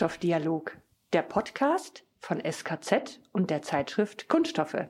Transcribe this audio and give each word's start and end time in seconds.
Kunststoffdialog, 0.00 0.78
der 1.12 1.20
Podcast 1.20 2.04
von 2.20 2.40
SKZ 2.40 3.20
und 3.32 3.50
der 3.50 3.60
Zeitschrift 3.60 4.28
Kunststoffe. 4.28 4.86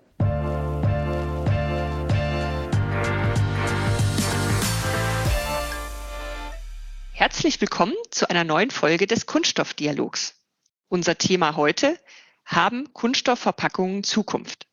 Herzlich 7.10 7.60
willkommen 7.60 7.96
zu 8.12 8.30
einer 8.30 8.44
neuen 8.44 8.70
Folge 8.70 9.08
des 9.08 9.26
Kunststoffdialogs. 9.26 10.36
Unser 10.88 11.18
Thema 11.18 11.56
heute, 11.56 11.98
haben 12.44 12.92
Kunststoffverpackungen 12.92 14.04
Zukunft? 14.04 14.68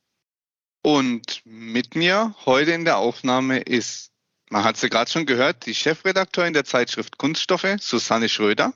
Und 0.84 1.42
mit 1.46 1.96
mir 1.96 2.36
heute 2.46 2.74
in 2.74 2.86
der 2.86 3.00
Aufnahme 3.00 3.58
ist, 3.58 4.12
man 4.52 4.64
hat 4.64 4.78
sie 4.78 4.90
gerade 4.90 5.10
schon 5.10 5.26
gehört, 5.26 5.66
die 5.66 5.74
Chefredakteurin 5.74 6.54
der 6.54 6.64
Zeitschrift 6.64 7.18
Kunststoffe, 7.18 7.78
Susanne 7.80 8.30
Schröder. 8.30 8.76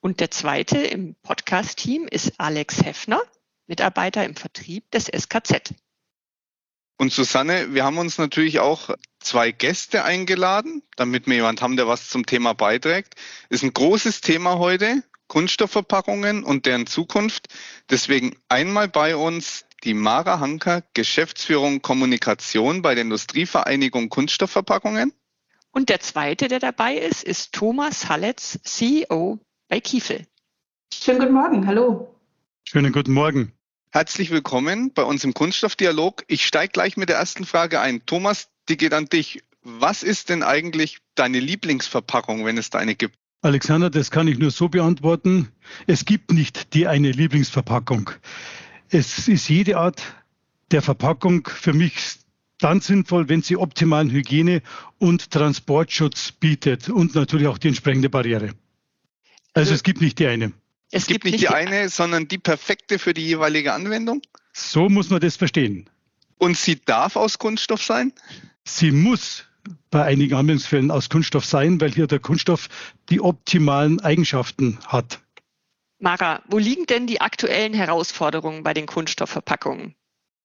Und 0.00 0.20
der 0.20 0.30
zweite 0.30 0.78
im 0.78 1.14
Podcast-Team 1.22 2.08
ist 2.10 2.32
Alex 2.38 2.82
Heffner, 2.82 3.20
Mitarbeiter 3.66 4.24
im 4.24 4.34
Vertrieb 4.34 4.90
des 4.90 5.06
SKZ. 5.06 5.74
Und 6.96 7.12
Susanne, 7.12 7.74
wir 7.74 7.84
haben 7.84 7.98
uns 7.98 8.18
natürlich 8.18 8.60
auch 8.60 8.90
zwei 9.20 9.52
Gäste 9.52 10.04
eingeladen, 10.04 10.82
damit 10.96 11.26
wir 11.26 11.36
jemand 11.36 11.60
haben, 11.60 11.76
der 11.76 11.86
was 11.86 12.08
zum 12.08 12.24
Thema 12.24 12.54
beiträgt. 12.54 13.14
Ist 13.50 13.62
ein 13.62 13.72
großes 13.74 14.22
Thema 14.22 14.58
heute, 14.58 15.02
Kunststoffverpackungen 15.28 16.44
und 16.44 16.66
deren 16.66 16.86
Zukunft. 16.86 17.48
Deswegen 17.90 18.36
einmal 18.48 18.88
bei 18.88 19.16
uns 19.16 19.66
die 19.84 19.94
Mara 19.94 20.40
Hanker, 20.40 20.82
Geschäftsführung 20.94 21.82
Kommunikation 21.82 22.82
bei 22.82 22.94
der 22.94 23.04
Industrievereinigung 23.04 24.08
Kunststoffverpackungen. 24.08 25.12
Und 25.72 25.88
der 25.88 26.00
zweite, 26.00 26.48
der 26.48 26.58
dabei 26.58 26.96
ist, 26.96 27.22
ist 27.22 27.52
Thomas 27.52 28.08
Halletz, 28.08 28.58
CEO 28.64 29.38
bei 29.70 29.80
Kiefel. 29.80 30.26
Schönen 30.92 31.20
guten 31.20 31.32
Morgen, 31.32 31.66
hallo. 31.66 32.14
Schönen 32.64 32.92
guten 32.92 33.12
Morgen. 33.12 33.52
Herzlich 33.92 34.30
willkommen 34.30 34.92
bei 34.92 35.04
uns 35.04 35.24
im 35.24 35.32
Kunststoffdialog. 35.32 36.24
Ich 36.26 36.44
steige 36.44 36.72
gleich 36.72 36.96
mit 36.96 37.08
der 37.08 37.16
ersten 37.16 37.46
Frage 37.46 37.80
ein. 37.80 38.04
Thomas, 38.04 38.48
die 38.68 38.76
geht 38.76 38.92
an 38.92 39.06
dich. 39.06 39.42
Was 39.62 40.02
ist 40.02 40.28
denn 40.28 40.42
eigentlich 40.42 40.98
deine 41.14 41.38
Lieblingsverpackung, 41.38 42.44
wenn 42.44 42.58
es 42.58 42.70
da 42.70 42.78
eine 42.78 42.96
gibt? 42.96 43.14
Alexander, 43.42 43.90
das 43.90 44.10
kann 44.10 44.26
ich 44.26 44.38
nur 44.38 44.50
so 44.50 44.68
beantworten. 44.68 45.48
Es 45.86 46.04
gibt 46.04 46.32
nicht 46.32 46.74
die 46.74 46.88
eine 46.88 47.12
Lieblingsverpackung. 47.12 48.10
Es 48.88 49.28
ist 49.28 49.48
jede 49.48 49.78
Art 49.78 50.02
der 50.72 50.82
Verpackung 50.82 51.48
für 51.48 51.72
mich 51.72 52.16
dann 52.58 52.80
sinnvoll, 52.80 53.28
wenn 53.28 53.42
sie 53.42 53.56
optimalen 53.56 54.10
Hygiene- 54.10 54.62
und 54.98 55.30
Transportschutz 55.30 56.32
bietet 56.32 56.88
und 56.88 57.14
natürlich 57.14 57.46
auch 57.46 57.58
die 57.58 57.68
entsprechende 57.68 58.10
Barriere. 58.10 58.50
Also 59.54 59.74
es 59.74 59.82
gibt 59.82 60.00
nicht 60.00 60.18
die 60.18 60.26
eine. 60.26 60.52
Es 60.92 61.06
gibt, 61.06 61.24
nicht 61.24 61.40
die 61.40 61.48
eine, 61.48 61.88
sondern 61.88 62.26
die 62.26 62.38
perfekte 62.38 62.98
für 62.98 63.14
die 63.14 63.24
jeweilige 63.24 63.72
Anwendung? 63.72 64.22
So 64.52 64.88
muss 64.88 65.10
man 65.10 65.20
das 65.20 65.36
verstehen. 65.36 65.88
Und 66.38 66.56
sie 66.56 66.80
darf 66.84 67.16
aus 67.16 67.38
Kunststoff 67.38 67.82
sein? 67.82 68.12
Sie 68.64 68.90
muss 68.90 69.44
bei 69.90 70.04
einigen 70.04 70.34
Anwendungsfällen 70.34 70.90
aus 70.90 71.08
Kunststoff 71.08 71.44
sein, 71.44 71.80
weil 71.80 71.92
hier 71.92 72.06
der 72.06 72.18
Kunststoff 72.18 72.68
die 73.08 73.20
optimalen 73.20 74.00
Eigenschaften 74.00 74.78
hat. 74.86 75.20
Mara, 75.98 76.42
wo 76.48 76.58
liegen 76.58 76.86
denn 76.86 77.06
die 77.06 77.20
aktuellen 77.20 77.74
Herausforderungen 77.74 78.62
bei 78.62 78.72
den 78.72 78.86
Kunststoffverpackungen? 78.86 79.94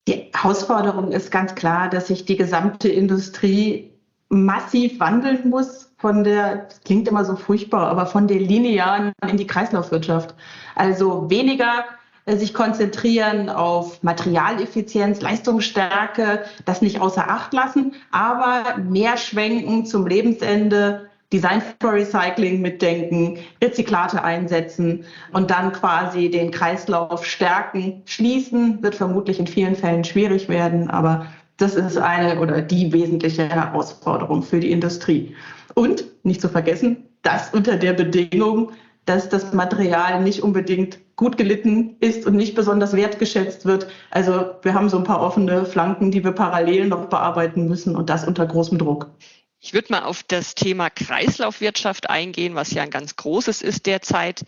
Die 0.08 0.30
Herausforderung 0.34 1.12
ist 1.12 1.32
ganz 1.32 1.56
klar, 1.56 1.90
dass 1.90 2.08
sich 2.08 2.26
die 2.26 2.36
gesamte 2.36 2.90
Industrie 2.90 3.92
massiv 4.30 5.00
wandeln 5.00 5.50
muss 5.50 5.95
von 6.06 6.24
der, 6.24 6.68
das 6.68 6.82
klingt 6.82 7.08
immer 7.08 7.26
so 7.26 7.36
furchtbar, 7.36 7.88
aber 7.88 8.06
von 8.06 8.28
der 8.28 8.38
linearen 8.38 9.12
in 9.28 9.38
die 9.38 9.48
Kreislaufwirtschaft. 9.48 10.36
Also 10.76 11.32
weniger 11.32 11.84
äh, 12.28 12.38
sich 12.38 12.54
konzentrieren 12.54 13.50
auf 13.50 14.04
Materialeffizienz, 14.04 15.22
Leistungsstärke, 15.22 16.46
das 16.66 16.84
nicht 16.84 17.02
außer 17.02 17.28
Acht 17.28 17.54
lassen, 17.54 17.96
aber 18.12 18.78
mehr 18.78 19.18
schwenken 19.18 19.88
zum 19.88 20.06
Lebensende, 20.06 21.10
Design 21.34 21.64
for 21.82 21.94
Recycling 21.94 22.62
mitdenken, 22.62 23.40
Rezyklate 23.60 24.24
einsetzen 24.24 25.06
und 25.34 25.50
dann 25.50 25.72
quasi 25.72 26.30
den 26.30 26.52
Kreislauf 26.52 27.26
stärken. 27.26 28.04
Schließen 28.06 28.84
wird 28.84 28.94
vermutlich 28.94 29.40
in 29.40 29.48
vielen 29.48 29.76
Fällen 29.76 30.04
schwierig 30.04 30.50
werden, 30.50 30.88
aber 30.88 31.26
das 31.58 31.74
ist 31.74 31.98
eine 31.98 32.40
oder 32.40 32.62
die 32.62 32.94
wesentliche 32.94 33.50
Herausforderung 33.50 34.44
für 34.44 34.60
die 34.60 34.70
Industrie. 34.70 35.36
Und 35.76 36.06
nicht 36.24 36.42
zu 36.42 36.50
vergessen, 36.50 37.10
das 37.22 37.54
unter 37.54 37.78
der 37.78 37.94
Bedingung, 37.94 38.72
dass 39.06 39.30
das 39.30 39.54
Material 39.54 40.24
nicht 40.24 40.42
unbedingt 40.42 41.00
gut 41.16 41.38
gelitten 41.38 41.98
ist 42.00 42.26
und 42.26 42.36
nicht 42.36 42.56
besonders 42.56 42.94
wertgeschätzt 42.96 43.66
wird. 43.66 43.88
Also 44.10 44.56
wir 44.64 44.74
haben 44.74 44.90
so 44.90 44.98
ein 44.98 45.04
paar 45.04 45.22
offene 45.22 45.66
Flanken, 45.66 46.12
die 46.12 46.24
wir 46.24 46.32
parallel 46.32 46.88
noch 46.88 47.06
bearbeiten 47.08 47.68
müssen 47.68 47.96
und 47.96 48.10
das 48.10 48.26
unter 48.26 48.46
großem 48.46 48.78
Druck. 48.80 49.12
Ich 49.60 49.74
würde 49.74 49.92
mal 49.92 50.04
auf 50.04 50.24
das 50.24 50.56
Thema 50.56 50.90
Kreislaufwirtschaft 50.90 52.10
eingehen, 52.10 52.56
was 52.56 52.72
ja 52.72 52.84
ein 52.84 52.90
ganz 52.90 53.16
großes 53.16 53.62
ist 53.62 53.86
derzeit. 53.86 54.44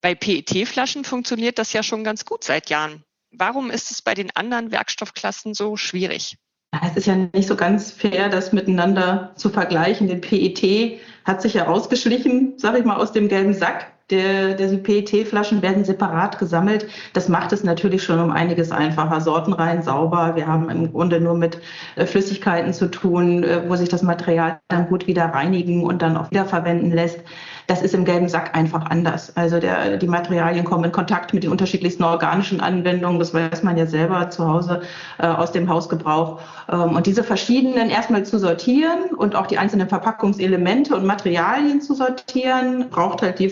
Bei 0.00 0.14
PET-Flaschen 0.14 1.04
funktioniert 1.04 1.58
das 1.58 1.72
ja 1.72 1.82
schon 1.82 2.04
ganz 2.04 2.24
gut 2.24 2.44
seit 2.44 2.68
Jahren. 2.70 3.04
Warum 3.30 3.70
ist 3.70 3.90
es 3.90 4.02
bei 4.02 4.14
den 4.14 4.30
anderen 4.34 4.70
Werkstoffklassen 4.70 5.54
so 5.54 5.76
schwierig? 5.76 6.36
Es 6.80 6.96
ist 6.96 7.06
ja 7.06 7.16
nicht 7.16 7.46
so 7.46 7.54
ganz 7.54 7.90
fair, 7.90 8.30
das 8.30 8.52
miteinander 8.52 9.32
zu 9.36 9.50
vergleichen. 9.50 10.08
Den 10.08 10.20
PET 10.20 11.00
hat 11.24 11.42
sich 11.42 11.54
ja 11.54 11.68
ausgeschlichen, 11.68 12.58
sage 12.58 12.78
ich 12.78 12.84
mal, 12.84 12.96
aus 12.96 13.12
dem 13.12 13.28
gelben 13.28 13.52
Sack. 13.52 13.91
Der, 14.12 14.52
der 14.52 14.68
PET-Flaschen 14.68 15.62
werden 15.62 15.86
separat 15.86 16.38
gesammelt. 16.38 16.86
Das 17.14 17.30
macht 17.30 17.50
es 17.52 17.64
natürlich 17.64 18.02
schon 18.02 18.20
um 18.20 18.30
einiges 18.30 18.70
einfacher. 18.70 19.22
Sortenrein, 19.22 19.82
sauber. 19.82 20.36
Wir 20.36 20.46
haben 20.46 20.68
im 20.68 20.92
Grunde 20.92 21.18
nur 21.18 21.34
mit 21.34 21.58
äh, 21.96 22.04
Flüssigkeiten 22.04 22.74
zu 22.74 22.90
tun, 22.90 23.42
äh, 23.42 23.62
wo 23.66 23.74
sich 23.74 23.88
das 23.88 24.02
Material 24.02 24.60
dann 24.68 24.88
gut 24.88 25.06
wieder 25.06 25.24
reinigen 25.24 25.82
und 25.82 26.02
dann 26.02 26.18
auch 26.18 26.30
wiederverwenden 26.30 26.92
lässt. 26.92 27.20
Das 27.68 27.80
ist 27.80 27.94
im 27.94 28.04
gelben 28.04 28.28
Sack 28.28 28.56
einfach 28.56 28.90
anders. 28.90 29.36
Also 29.36 29.60
der, 29.60 29.96
die 29.96 30.08
Materialien 30.08 30.64
kommen 30.64 30.84
in 30.84 30.92
Kontakt 30.92 31.32
mit 31.32 31.44
den 31.44 31.50
unterschiedlichsten 31.50 32.02
organischen 32.04 32.60
Anwendungen. 32.60 33.18
Das 33.18 33.32
weiß 33.32 33.62
man 33.62 33.78
ja 33.78 33.86
selber 33.86 34.28
zu 34.30 34.46
Hause 34.46 34.82
äh, 35.18 35.26
aus 35.26 35.52
dem 35.52 35.68
Hausgebrauch. 35.68 36.40
Ähm, 36.70 36.96
und 36.96 37.06
diese 37.06 37.22
verschiedenen 37.22 37.88
erstmal 37.88 38.24
zu 38.24 38.38
sortieren 38.38 39.14
und 39.16 39.36
auch 39.36 39.46
die 39.46 39.58
einzelnen 39.58 39.88
Verpackungselemente 39.88 40.94
und 40.94 41.06
Materialien 41.06 41.80
zu 41.80 41.94
sortieren, 41.94 42.90
braucht 42.90 43.22
halt 43.22 43.38
die 43.38 43.48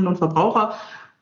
Verbraucherinnen 0.00 0.08
und 0.08 0.18
Verbraucher 0.18 0.74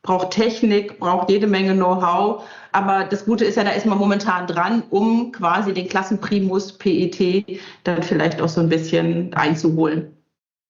braucht 0.02 0.30
Technik, 0.30 0.98
braucht 0.98 1.28
jede 1.28 1.46
Menge 1.46 1.74
Know-how. 1.74 2.44
Aber 2.72 3.04
das 3.04 3.24
Gute 3.24 3.44
ist 3.44 3.56
ja, 3.56 3.64
da 3.64 3.70
ist 3.70 3.86
man 3.86 3.98
momentan 3.98 4.46
dran, 4.46 4.82
um 4.90 5.32
quasi 5.32 5.74
den 5.74 5.88
Klassenprimus 5.88 6.78
PET 6.78 7.60
dann 7.84 8.02
vielleicht 8.02 8.40
auch 8.40 8.48
so 8.48 8.60
ein 8.60 8.68
bisschen 8.68 9.34
einzuholen. 9.34 10.16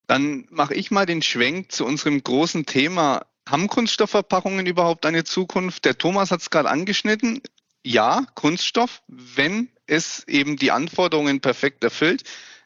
Dann 0.07 0.47
mache 0.51 0.75
ich 0.75 0.91
mal 0.91 1.05
den 1.05 1.23
Schwenk 1.23 1.71
zu 1.71 1.85
unserem 1.85 2.23
großen 2.23 2.65
Thema. 2.65 3.27
Haben 3.49 3.69
Kunststoffverpackungen 3.69 4.67
überhaupt 4.67 5.05
eine 5.05 5.25
Zukunft? 5.25 5.85
Der 5.85 5.99
Thomas 5.99 6.31
hat 6.31 6.41
es 6.41 6.51
gerade 6.51 6.71
angeschnitten. 6.71 7.43
Ja, 7.85 8.25
Kunststoff, 8.35 9.03
wenn 9.07 9.69
es 9.87 10.27
eben 10.27 10.57
die 10.57 10.71
Anforderungen 10.71 11.41
perfekt 11.41 11.85
erfüllt. 11.85 12.25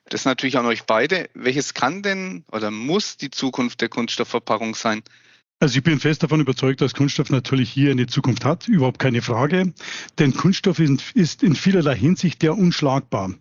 Das 0.08 0.22
ist 0.22 0.24
natürlich 0.24 0.58
an 0.58 0.66
euch 0.66 0.84
beide. 0.84 1.28
Welches 1.34 1.74
kann 1.74 2.02
denn 2.02 2.44
oder 2.50 2.70
muss 2.70 3.16
die 3.16 3.30
Zukunft 3.30 3.80
der 3.80 3.88
Kunststoffverpackung 3.88 4.74
sein? 4.74 5.02
Also 5.62 5.78
ich 5.78 5.84
bin 5.84 6.00
fest 6.00 6.24
davon 6.24 6.40
überzeugt, 6.40 6.80
dass 6.80 6.92
Kunststoff 6.92 7.30
natürlich 7.30 7.70
hier 7.70 7.92
eine 7.92 8.08
Zukunft 8.08 8.44
hat, 8.44 8.66
überhaupt 8.66 8.98
keine 8.98 9.22
Frage. 9.22 9.72
Denn 10.18 10.34
Kunststoff 10.34 10.80
ist 10.80 11.44
in 11.44 11.54
vielerlei 11.54 11.94
Hinsicht 11.94 12.42
der 12.42 12.58
unschlagbar. 12.58 13.32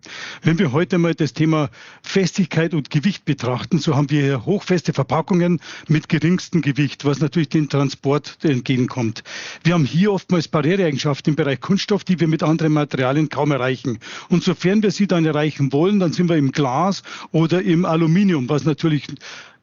Wenn 0.44 0.60
wir 0.60 0.72
heute 0.72 1.00
mal 1.00 1.16
das 1.16 1.34
Thema 1.34 1.72
Festigkeit 2.04 2.76
und 2.76 2.92
Gewicht 2.92 3.26
betrachten, 3.26 3.80
so 3.80 3.96
haben 3.96 4.12
wir 4.12 4.22
hier 4.22 4.46
hochfeste 4.46 4.94
Verpackungen 4.94 5.60
mit 5.88 6.10
geringstem 6.10 6.62
Gewicht, 6.62 7.06
was 7.06 7.22
natürlich 7.22 7.50
dem 7.50 7.70
Transport 7.70 8.38
entgegenkommt. 8.44 9.24
Wir 9.64 9.74
haben 9.74 9.86
hier 9.86 10.14
oftmals 10.14 10.48
Barriereeigenschaften 10.48 11.32
im 11.32 11.36
Bereich 11.36 11.60
Kunststoff, 11.60 12.04
die 12.04 12.20
wir 12.20 12.28
mit 12.28 12.44
anderen 12.44 12.74
Materialien 12.74 13.30
kaum 13.30 13.50
erreichen. 13.50 13.98
Und 14.30 14.44
sofern 14.44 14.84
wir 14.84 14.92
sie 14.92 15.08
dann 15.08 15.26
erreichen 15.26 15.74
wollen, 15.74 16.00
dann 16.00 16.14
sind 16.14 16.30
wir 16.30 16.38
im 16.38 16.52
Glas 16.52 17.02
oder 17.32 17.64
im 17.64 17.84
Aluminium, 17.84 18.48
was 18.48 18.64
natürlich 18.64 19.08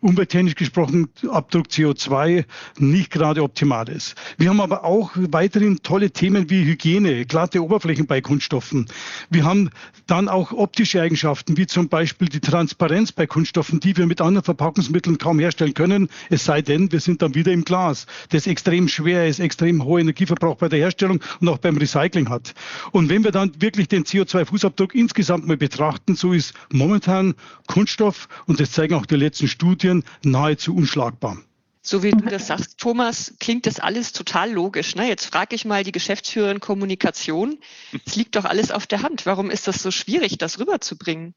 umwelttechnisch 0.01 0.55
gesprochen 0.55 1.09
Abdruck 1.29 1.67
CO2 1.67 2.45
nicht 2.79 3.11
gerade 3.11 3.43
optimal 3.43 3.89
ist. 3.89 4.15
Wir 4.37 4.49
haben 4.51 4.61
aber 4.61 4.85
auch 4.85 5.11
weiterhin 5.17 5.83
tolle 5.83 6.11
Themen 6.11 6.51
wie 6.51 6.65
Hygiene, 6.65 7.27
glatte 7.27 7.63
Oberflächen 7.63 8.07
bei 8.07 8.21
Kunststoffen. 8.21 8.87
Wir 9.29 9.45
haben 9.45 9.71
dann 10.07 10.29
auch 10.29 10.53
optische 10.53 11.03
Eigenschaften, 11.03 11.57
wie 11.57 11.67
zum 11.67 11.89
Beispiel 11.89 12.29
die 12.29 12.41
Transparenz 12.41 13.11
bei 13.11 13.27
Kunststoffen, 13.27 13.81
die 13.81 13.97
wir 13.97 14.07
mit 14.07 14.21
anderen 14.21 14.45
Verpackungsmitteln 14.45 15.19
kaum 15.19 15.41
herstellen 15.41 15.75
können, 15.75 16.09
es 16.31 16.45
sei 16.45 16.63
denn, 16.63 16.93
wir 16.93 17.01
sind 17.01 17.21
dann 17.23 17.35
wieder 17.35 17.53
im 17.53 17.65
Glas, 17.65 18.07
das 18.31 18.47
extrem 18.47 18.87
schwer 18.89 19.27
ist, 19.27 19.41
extrem 19.41 19.85
hohen 19.85 20.03
Energieverbrauch 20.03 20.57
bei 20.57 20.69
der 20.69 20.79
Herstellung 20.79 21.21
und 21.41 21.49
auch 21.49 21.59
beim 21.59 21.77
Recycling 21.77 22.29
hat. 22.29 22.55
Und 22.93 23.09
wenn 23.09 23.25
wir 23.25 23.33
dann 23.33 23.53
wirklich 23.61 23.89
den 23.89 24.05
CO2-Fußabdruck 24.05 24.95
insgesamt 24.95 25.47
mal 25.47 25.57
betrachten, 25.57 26.15
so 26.15 26.33
ist 26.33 26.55
momentan 26.71 27.35
Kunststoff, 27.67 28.29
und 28.47 28.61
das 28.61 28.71
zeigen 28.71 28.95
auch 28.95 29.07
die 29.07 29.17
letzten 29.17 29.49
Studien, 29.49 29.88
nahezu 30.23 30.75
unschlagbar. 30.75 31.39
So 31.81 32.03
wie 32.03 32.11
du 32.11 32.27
das 32.27 32.49
sagst, 32.49 32.79
Thomas, 32.79 33.35
klingt 33.41 33.67
das 33.67 33.81
alles 33.81 34.13
total 34.13 34.53
logisch. 34.53 34.95
Ne? 34.95 35.09
Jetzt 35.09 35.25
frage 35.25 35.55
ich 35.55 35.65
mal 35.65 35.85
die 35.85 35.93
Geschäftsführerin 35.93 36.61
Kommunikation. 36.61 37.59
Es 38.05 38.15
liegt 38.15 38.37
doch 38.37 38.45
alles 38.45 38.71
auf 38.71 38.87
der 38.87 39.03
Hand. 39.03 39.25
Warum 39.25 39.51
ist 39.51 39.69
das 39.69 39.83
so 39.83 39.91
schwierig, 39.91 40.37
das 40.37 40.59
rüberzubringen? 40.59 41.35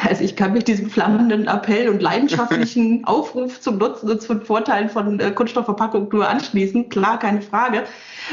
Also 0.08 0.24
ich 0.24 0.36
kann 0.36 0.52
mich 0.52 0.64
diesem 0.64 0.90
flammenden 0.90 1.46
Appell 1.46 1.88
und 1.88 2.02
leidenschaftlichen 2.02 3.04
Aufruf 3.06 3.60
zum 3.60 3.78
Nutzen 3.78 4.10
und 4.10 4.22
zu 4.22 4.40
Vorteilen 4.40 4.88
von 4.88 5.20
äh, 5.20 5.30
Kunststoffverpackung 5.30 6.08
nur 6.12 6.28
anschließen. 6.28 6.88
Klar, 6.88 7.18
keine 7.18 7.42
Frage. 7.42 7.84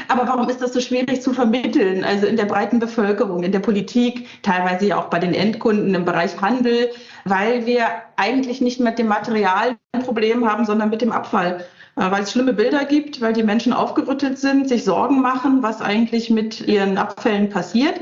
Aber 0.08 0.28
warum 0.28 0.50
ist 0.50 0.62
das 0.62 0.74
so 0.74 0.80
schwierig 0.80 1.22
zu 1.22 1.34
vermitteln? 1.34 2.04
Also 2.04 2.28
in 2.28 2.38
der 2.38 2.46
breiten 2.46 2.80
Bevölkerung, 2.80 3.44
in 3.44 3.52
der 3.52 3.60
Politik, 3.60 4.28
teilweise 4.42 4.88
ja 4.88 4.98
auch 4.98 5.06
bei 5.06 5.20
den 5.20 5.34
Endkunden 5.34 5.94
im 5.96 6.06
Bereich 6.06 6.40
Handel, 6.42 6.90
weil 7.26 7.66
wir 7.66 7.86
eigentlich 8.16 8.62
nicht 8.62 8.80
mit 8.80 9.00
dem 9.00 9.08
Material 9.08 9.78
ein 9.92 10.04
Problem 10.04 10.48
haben, 10.50 10.66
sondern 10.66 10.90
mit 10.90 11.02
dem 11.02 11.12
Abfall 11.12 11.66
äh, 11.96 12.12
weil 12.12 12.24
es 12.24 12.32
schlimme 12.32 12.54
Bilder 12.54 12.86
gibt, 12.86 13.22
weil 13.22 13.34
die 13.34 13.44
Menschen 13.44 13.74
aufgerüttelt 13.74 14.38
sind, 14.38 14.70
sich 14.70 14.84
Sorgen 14.84 15.22
machen, 15.22 15.64
was 15.64 15.82
eigentlich 15.82 16.30
mit 16.30 16.68
ihren 16.68 16.98
Abfällen 16.98 17.50
passiert. 17.50 18.00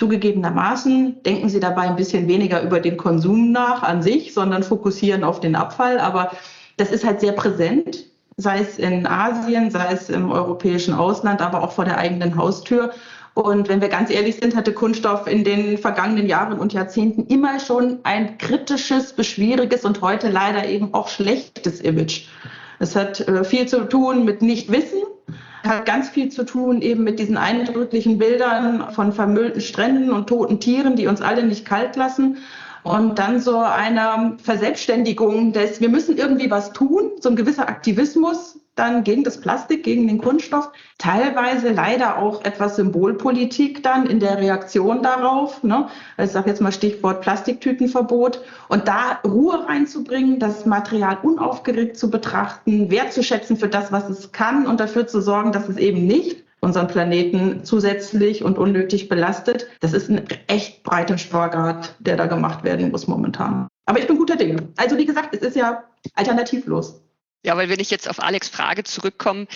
Zugegebenermaßen 0.00 1.22
denken 1.24 1.50
Sie 1.50 1.60
dabei 1.60 1.82
ein 1.82 1.96
bisschen 1.96 2.26
weniger 2.26 2.62
über 2.62 2.80
den 2.80 2.96
Konsum 2.96 3.52
nach 3.52 3.82
an 3.82 4.00
sich, 4.00 4.32
sondern 4.32 4.62
fokussieren 4.62 5.24
auf 5.24 5.40
den 5.40 5.54
Abfall. 5.54 5.98
Aber 5.98 6.32
das 6.78 6.90
ist 6.90 7.04
halt 7.04 7.20
sehr 7.20 7.32
präsent, 7.32 8.06
sei 8.38 8.60
es 8.60 8.78
in 8.78 9.06
Asien, 9.06 9.70
sei 9.70 9.92
es 9.92 10.08
im 10.08 10.32
europäischen 10.32 10.94
Ausland, 10.94 11.42
aber 11.42 11.62
auch 11.62 11.72
vor 11.72 11.84
der 11.84 11.98
eigenen 11.98 12.38
Haustür. 12.38 12.92
Und 13.34 13.68
wenn 13.68 13.82
wir 13.82 13.90
ganz 13.90 14.08
ehrlich 14.08 14.36
sind, 14.36 14.56
hatte 14.56 14.72
Kunststoff 14.72 15.26
in 15.26 15.44
den 15.44 15.76
vergangenen 15.76 16.26
Jahren 16.26 16.58
und 16.58 16.72
Jahrzehnten 16.72 17.26
immer 17.26 17.60
schon 17.60 17.98
ein 18.02 18.38
kritisches, 18.38 19.12
beschwieriges 19.12 19.84
und 19.84 20.00
heute 20.00 20.30
leider 20.30 20.66
eben 20.66 20.94
auch 20.94 21.08
schlechtes 21.08 21.78
Image. 21.82 22.22
Es 22.78 22.96
hat 22.96 23.20
äh, 23.20 23.44
viel 23.44 23.68
zu 23.68 23.86
tun 23.86 24.24
mit 24.24 24.40
Nichtwissen, 24.40 25.00
hat 25.62 25.86
ganz 25.86 26.08
viel 26.08 26.30
zu 26.30 26.44
tun 26.44 26.80
eben 26.82 27.04
mit 27.04 27.18
diesen 27.18 27.36
eindrücklichen 27.36 28.18
Bildern 28.18 28.92
von 28.92 29.12
vermüllten 29.12 29.60
Stränden 29.60 30.10
und 30.10 30.28
toten 30.28 30.60
Tieren, 30.60 30.96
die 30.96 31.06
uns 31.06 31.20
alle 31.20 31.44
nicht 31.44 31.64
kalt 31.64 31.96
lassen. 31.96 32.38
Und 32.82 33.18
dann 33.18 33.40
so 33.40 33.58
eine 33.58 34.36
Verselbstständigung 34.42 35.52
des, 35.52 35.80
wir 35.80 35.88
müssen 35.88 36.16
irgendwie 36.16 36.50
was 36.50 36.72
tun, 36.72 37.10
so 37.20 37.28
ein 37.28 37.36
gewisser 37.36 37.68
Aktivismus, 37.68 38.58
dann 38.80 39.04
gegen 39.04 39.24
das 39.24 39.40
Plastik, 39.40 39.82
gegen 39.82 40.06
den 40.06 40.18
Kunststoff. 40.18 40.70
Teilweise 40.96 41.70
leider 41.70 42.18
auch 42.18 42.44
etwas 42.44 42.76
Symbolpolitik 42.76 43.82
dann 43.82 44.06
in 44.06 44.20
der 44.20 44.38
Reaktion 44.38 45.02
darauf. 45.02 45.62
Ne? 45.62 45.88
Ich 46.16 46.30
sage 46.30 46.48
jetzt 46.48 46.62
mal 46.62 46.72
Stichwort 46.72 47.20
Plastiktütenverbot. 47.20 48.40
Und 48.68 48.88
da 48.88 49.18
Ruhe 49.24 49.66
reinzubringen, 49.66 50.38
das 50.38 50.64
Material 50.64 51.18
unaufgeregt 51.22 51.98
zu 51.98 52.10
betrachten, 52.10 52.90
wertzuschätzen 52.90 53.58
für 53.58 53.68
das, 53.68 53.92
was 53.92 54.08
es 54.08 54.32
kann 54.32 54.66
und 54.66 54.80
dafür 54.80 55.06
zu 55.06 55.20
sorgen, 55.20 55.52
dass 55.52 55.68
es 55.68 55.76
eben 55.76 56.06
nicht 56.06 56.44
unseren 56.60 56.88
Planeten 56.88 57.64
zusätzlich 57.64 58.44
und 58.44 58.58
unnötig 58.58 59.08
belastet. 59.08 59.68
Das 59.80 59.92
ist 59.92 60.10
ein 60.10 60.26
echt 60.46 60.82
breiter 60.82 61.18
Spagat, 61.18 61.94
der 61.98 62.16
da 62.16 62.26
gemacht 62.26 62.64
werden 62.64 62.90
muss 62.90 63.06
momentan. 63.06 63.68
Aber 63.86 63.98
ich 63.98 64.06
bin 64.06 64.18
guter 64.18 64.36
Dinge. 64.36 64.68
Also 64.76 64.98
wie 64.98 65.06
gesagt, 65.06 65.34
es 65.34 65.40
ist 65.40 65.56
ja 65.56 65.84
alternativlos. 66.14 67.02
Ja, 67.44 67.56
weil 67.56 67.68
wenn 67.70 67.80
ich 67.80 67.90
jetzt 67.90 68.08
auf 68.08 68.22
Alex 68.22 68.48
Frage 68.48 68.84
zurückkomme, 68.84 69.46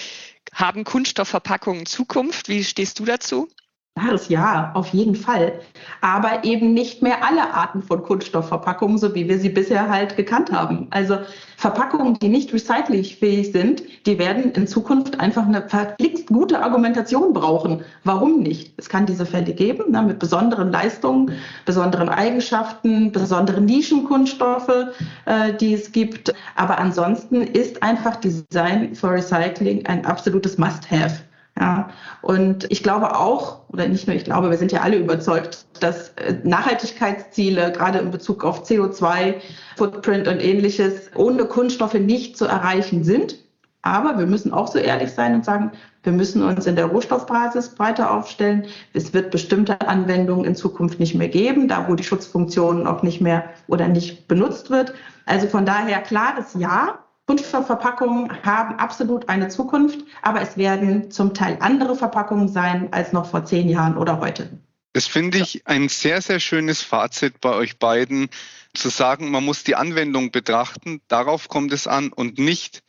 haben 0.53 0.85
Kunststoffverpackungen 0.85 1.87
Zukunft? 1.87 2.49
Wie 2.49 2.65
stehst 2.65 2.99
du 2.99 3.05
dazu? 3.05 3.49
Klares 3.97 4.29
Ja, 4.29 4.73
auf 4.75 4.89
jeden 4.89 5.15
Fall. 5.15 5.61
Aber 6.01 6.43
eben 6.43 6.75
nicht 6.75 7.01
mehr 7.01 7.25
alle 7.25 7.55
Arten 7.55 7.81
von 7.81 8.03
Kunststoffverpackungen, 8.03 8.99
so 8.99 9.15
wie 9.15 9.29
wir 9.29 9.39
sie 9.39 9.49
bisher 9.49 9.89
halt 9.89 10.17
gekannt 10.17 10.51
haben. 10.51 10.89
Also 10.91 11.19
Verpackungen, 11.57 12.19
die 12.19 12.29
nicht 12.29 12.53
recyclingfähig 12.53 13.53
sind, 13.53 13.85
die 14.05 14.19
werden 14.19 14.51
in 14.53 14.67
Zukunft 14.67 15.21
einfach 15.21 15.47
eine 15.47 15.69
verflixt 15.69 16.27
gute 16.27 16.61
Argumentation 16.61 17.33
brauchen. 17.33 17.85
Warum 18.03 18.41
nicht? 18.41 18.75
Es 18.79 18.89
kann 18.89 19.07
diese 19.07 19.27
Fälle 19.27 19.55
geben, 19.55 19.93
ne, 19.93 20.03
mit 20.03 20.19
besonderen 20.19 20.73
Leistungen, 20.73 21.31
besonderen 21.65 22.09
Eigenschaften, 22.09 23.13
besonderen 23.13 23.65
Nischenkunststoffe, 23.65 24.93
äh, 25.27 25.55
die 25.55 25.73
es 25.73 25.93
gibt. 25.93 26.35
Aber 26.57 26.79
ansonsten 26.79 27.43
ist 27.43 27.83
einfach 27.85 28.17
Design 28.17 28.95
for 28.97 29.13
Recycling 29.13 29.87
ein 29.87 30.05
absolutes 30.05 30.59
Must-Have. 30.59 31.21
Ja, 31.59 31.91
und 32.21 32.71
ich 32.73 32.83
glaube 32.83 33.17
auch, 33.17 33.61
oder 33.69 33.87
nicht 33.87 34.09
nur 34.09 34.17
ich 34.17 34.25
glaube, 34.25 34.51
wir 34.51 34.59
sind 34.59 34.73
ja 34.73 34.81
alle 34.81 34.97
überzeugt, 34.97 35.67
dass 35.81 36.09
äh, 36.11 36.35
Nachhaltigkeitsziele, 36.43 37.71
gerade 37.71 38.01
in 38.01 38.11
Bezug 38.11 38.45
auf 38.45 38.65
CO2, 38.65 39.37
Footprint 39.77 40.27
und 40.27 40.41
ähnliches, 40.41 41.11
ohne 41.15 41.45
Kunststoffe 41.45 41.95
nicht 41.95 42.37
zu 42.37 42.47
erreichen 42.47 43.05
sind. 43.05 43.37
Aber 43.83 44.19
wir 44.19 44.27
müssen 44.27 44.53
auch 44.53 44.67
so 44.67 44.79
ehrlich 44.79 45.13
sein 45.13 45.35
und 45.35 45.45
sagen, 45.45 45.71
wir 46.03 46.13
müssen 46.13 46.43
uns 46.43 46.67
in 46.67 46.75
der 46.75 46.87
Rohstoffbasis 46.87 47.75
breiter 47.75 48.11
aufstellen. 48.11 48.67
Es 48.93 49.13
wird 49.13 49.31
bestimmte 49.31 49.81
Anwendungen 49.83 50.45
in 50.47 50.57
Zukunft 50.57 50.99
nicht 50.99 51.15
mehr 51.15 51.29
geben, 51.29 51.69
da 51.69 51.89
wo 51.89 51.95
die 51.95 52.03
Schutzfunktion 52.03 52.87
auch 52.87 53.03
nicht 53.03 53.21
mehr 53.21 53.45
oder 53.69 53.87
nicht 53.87 54.27
benutzt 54.27 54.71
wird. 54.71 54.95
Also 55.27 55.47
von 55.47 55.67
daher 55.67 56.01
klares 56.01 56.55
Ja. 56.55 57.04
Kunststoffverpackungen 57.27 58.43
haben 58.45 58.79
absolut 58.79 59.29
eine 59.29 59.49
Zukunft, 59.49 59.99
aber 60.21 60.43
es 60.43 60.57
werden 60.57 61.11
zum 61.11 61.33
Teil 61.33 61.57
andere 61.61 61.97
Verpackungen 61.97 62.49
sein 62.49 62.93
als 62.93 63.13
noch 63.13 63.31
vor 63.31 63.45
zehn 63.45 63.69
Jahren 63.69 63.97
oder 63.97 64.21
heute. 64.21 64.59
Das 64.93 65.07
finde 65.07 65.39
ich 65.39 65.67
ein 65.67 65.89
sehr, 65.89 66.21
sehr 66.21 66.39
schönes 66.39 66.83
Fazit 66.83 67.41
bei 67.41 67.51
euch 67.51 67.79
beiden, 67.79 68.29
zu 68.75 68.91
sagen, 68.91 69.31
man 69.31 69.45
muss 69.45 69.65
die 69.65 69.75
Anwendung 69.75 70.31
betrachten, 70.31 71.01
darauf 71.09 71.49
kommt 71.49 71.73
es 71.73 71.87
an 71.87 72.13
und 72.13 72.39
nicht 72.39 72.83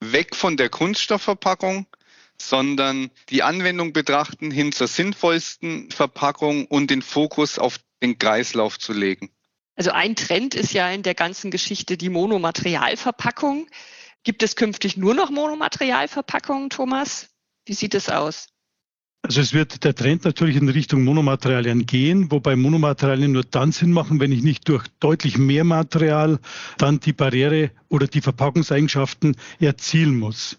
weg 0.00 0.36
von 0.36 0.56
der 0.56 0.68
Kunststoffverpackung, 0.68 1.86
sondern 2.36 3.10
die 3.30 3.42
Anwendung 3.42 3.92
betrachten 3.92 4.50
hin 4.50 4.72
zur 4.72 4.88
sinnvollsten 4.88 5.90
Verpackung 5.90 6.66
und 6.66 6.90
den 6.90 7.02
Fokus 7.02 7.58
auf 7.58 7.78
den 8.02 8.18
Kreislauf 8.18 8.78
zu 8.78 8.92
legen. 8.92 9.30
Also 9.74 9.90
ein 9.90 10.16
Trend 10.16 10.54
ist 10.54 10.72
ja 10.72 10.90
in 10.90 11.02
der 11.02 11.14
ganzen 11.14 11.50
Geschichte 11.50 11.96
die 11.96 12.10
Monomaterialverpackung. 12.10 13.68
Gibt 14.24 14.42
es 14.42 14.54
künftig 14.56 14.96
nur 14.96 15.14
noch 15.14 15.30
Monomaterialverpackungen, 15.30 16.70
Thomas? 16.70 17.30
Wie 17.66 17.74
sieht 17.74 17.94
es 17.94 18.08
aus? 18.08 18.48
Also 19.24 19.40
es 19.40 19.54
wird 19.54 19.84
der 19.84 19.94
Trend 19.94 20.24
natürlich 20.24 20.56
in 20.56 20.68
Richtung 20.68 21.04
Monomaterialien 21.04 21.86
gehen, 21.86 22.32
wobei 22.32 22.56
Monomaterialien 22.56 23.30
nur 23.30 23.44
dann 23.44 23.70
Sinn 23.70 23.92
machen, 23.92 24.18
wenn 24.18 24.32
ich 24.32 24.42
nicht 24.42 24.68
durch 24.68 24.88
deutlich 24.98 25.38
mehr 25.38 25.62
Material 25.62 26.40
dann 26.76 26.98
die 26.98 27.12
Barriere 27.12 27.70
oder 27.88 28.08
die 28.08 28.20
Verpackungseigenschaften 28.20 29.36
erzielen 29.60 30.18
muss. 30.18 30.58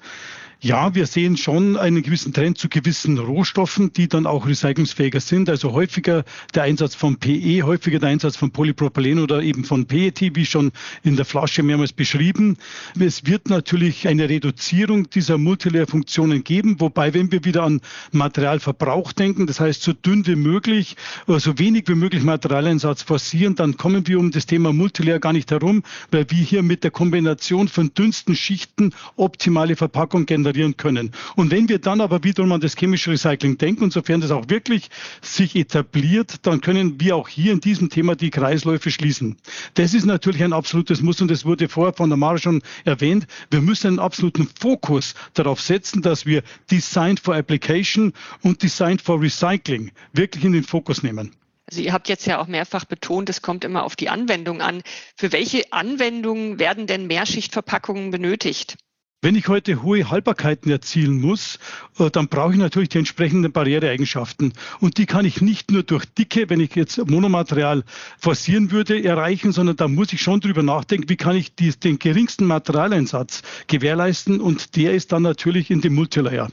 Ja, 0.63 0.95
wir 0.95 1.07
sehen 1.07 1.35
schon 1.35 1.75
einen 1.75 2.03
gewissen 2.03 2.31
Trend 2.31 2.57
zu 2.57 2.69
gewissen 2.69 3.17
Rohstoffen, 3.17 3.91
die 3.91 4.07
dann 4.07 4.25
auch 4.25 4.47
recyclungsfähiger 4.47 5.19
sind. 5.19 5.49
Also 5.49 5.73
häufiger 5.73 6.23
der 6.55 6.63
Einsatz 6.63 6.95
von 6.95 7.17
PE, 7.17 7.63
häufiger 7.63 7.99
der 7.99 8.07
Einsatz 8.07 8.37
von 8.37 8.49
Polypropylen 8.49 9.19
oder 9.19 9.43
eben 9.43 9.65
von 9.65 9.87
PET, 9.87 10.21
wie 10.21 10.45
schon 10.45 10.71
in 11.03 11.17
der 11.17 11.25
Flasche 11.25 11.63
mehrmals 11.63 11.91
beschrieben. 11.91 12.55
Es 12.97 13.25
wird 13.25 13.49
natürlich 13.49 14.07
eine 14.07 14.29
Reduzierung 14.29 15.09
dieser 15.09 15.37
Multilayer-Funktionen 15.37 16.45
geben, 16.45 16.79
wobei, 16.79 17.13
wenn 17.13 17.29
wir 17.33 17.43
wieder 17.43 17.63
an 17.63 17.81
Materialverbrauch 18.13 19.11
denken, 19.11 19.47
das 19.47 19.59
heißt 19.59 19.83
so 19.83 19.91
dünn 19.91 20.25
wie 20.27 20.37
möglich, 20.37 20.95
oder 21.27 21.41
so 21.41 21.59
wenig 21.59 21.89
wie 21.89 21.95
möglich 21.95 22.23
Materialeinsatz 22.23 23.01
forcieren, 23.01 23.55
dann 23.55 23.75
kommen 23.75 24.07
wir 24.07 24.17
um 24.17 24.31
das 24.31 24.45
Thema 24.45 24.71
Multilayer 24.71 25.19
gar 25.19 25.33
nicht 25.33 25.51
herum, 25.51 25.83
weil 26.09 26.25
wir 26.29 26.41
hier 26.41 26.63
mit 26.63 26.85
der 26.85 26.91
Kombination 26.91 27.67
von 27.67 27.93
dünnsten 27.93 28.37
Schichten 28.37 28.93
optimale 29.17 29.75
Verpackung 29.75 30.25
generieren 30.25 30.52
generieren 30.53 30.77
können. 30.77 31.11
Und 31.35 31.51
wenn 31.51 31.67
wir 31.67 31.79
dann 31.79 32.01
aber 32.01 32.23
wiederum 32.23 32.51
an 32.51 32.61
das 32.61 32.75
chemische 32.75 33.11
Recycling 33.11 33.57
denken, 33.57 33.83
und 33.83 33.93
sofern 33.93 34.21
das 34.21 34.31
auch 34.31 34.49
wirklich 34.49 34.89
sich 35.21 35.55
etabliert, 35.55 36.45
dann 36.45 36.61
können 36.61 36.99
wir 36.99 37.15
auch 37.15 37.27
hier 37.27 37.51
in 37.51 37.59
diesem 37.59 37.89
Thema 37.89 38.15
die 38.15 38.29
Kreisläufe 38.29 38.91
schließen. 38.91 39.37
Das 39.73 39.93
ist 39.93 40.05
natürlich 40.05 40.43
ein 40.43 40.53
absolutes 40.53 41.01
Muss 41.01 41.21
und 41.21 41.29
das 41.29 41.45
wurde 41.45 41.67
vorher 41.67 41.93
von 41.93 42.09
der 42.09 42.17
Mara 42.17 42.37
schon 42.37 42.61
erwähnt. 42.85 43.27
Wir 43.49 43.61
müssen 43.61 43.87
einen 43.87 43.99
absoluten 43.99 44.47
Fokus 44.59 45.15
darauf 45.33 45.59
setzen, 45.59 46.01
dass 46.01 46.25
wir 46.25 46.43
Design 46.71 47.17
for 47.17 47.35
Application 47.35 48.13
und 48.41 48.61
Design 48.61 48.99
for 48.99 49.19
Recycling 49.21 49.91
wirklich 50.13 50.43
in 50.45 50.53
den 50.53 50.63
Fokus 50.63 51.03
nehmen. 51.03 51.31
Also 51.69 51.81
ihr 51.81 51.93
habt 51.93 52.09
jetzt 52.09 52.27
ja 52.27 52.39
auch 52.39 52.47
mehrfach 52.47 52.85
betont, 52.85 53.29
es 53.29 53.41
kommt 53.41 53.63
immer 53.63 53.83
auf 53.83 53.95
die 53.95 54.09
Anwendung 54.09 54.61
an. 54.61 54.83
Für 55.15 55.31
welche 55.31 55.71
Anwendungen 55.71 56.59
werden 56.59 56.87
denn 56.87 57.07
Mehrschichtverpackungen 57.07 58.11
benötigt? 58.11 58.75
Wenn 59.23 59.35
ich 59.35 59.47
heute 59.47 59.81
hohe 59.83 60.09
Haltbarkeiten 60.09 60.69
erzielen 60.69 61.21
muss, 61.21 61.57
äh, 61.97 62.11
dann 62.11 62.27
brauche 62.27 62.51
ich 62.51 62.59
natürlich 62.59 62.89
die 62.89 62.97
entsprechenden 62.97 63.53
Barriereeigenschaften. 63.53 64.51
Und 64.81 64.97
die 64.97 65.05
kann 65.05 65.23
ich 65.23 65.39
nicht 65.39 65.71
nur 65.71 65.83
durch 65.83 66.03
Dicke, 66.03 66.49
wenn 66.49 66.59
ich 66.59 66.75
jetzt 66.75 66.97
Monomaterial 67.09 67.85
forcieren 68.19 68.71
würde, 68.71 69.01
erreichen, 69.01 69.53
sondern 69.53 69.77
da 69.77 69.87
muss 69.87 70.11
ich 70.11 70.21
schon 70.21 70.41
drüber 70.41 70.61
nachdenken, 70.61 71.07
wie 71.07 71.15
kann 71.15 71.37
ich 71.37 71.55
die, 71.55 71.69
den 71.69 71.99
geringsten 71.99 72.43
Materialeinsatz 72.43 73.43
gewährleisten. 73.67 74.41
Und 74.41 74.75
der 74.75 74.93
ist 74.93 75.13
dann 75.13 75.21
natürlich 75.21 75.71
in 75.71 75.79
dem 75.79 75.95
Multilayer. 75.95 76.49